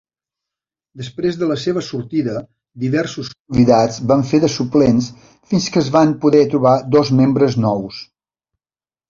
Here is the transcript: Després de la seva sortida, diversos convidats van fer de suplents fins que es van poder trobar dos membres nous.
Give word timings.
Després 1.01 1.35
de 1.41 1.49
la 1.49 1.57
seva 1.63 1.83
sortida, 1.87 2.33
diversos 2.85 3.29
convidats 3.35 4.01
van 4.13 4.25
fer 4.31 4.41
de 4.47 4.51
suplents 4.55 5.11
fins 5.53 5.69
que 5.77 5.81
es 5.85 5.93
van 5.99 6.17
poder 6.25 6.43
trobar 6.57 6.75
dos 6.99 7.15
membres 7.23 7.61
nous. 7.69 8.03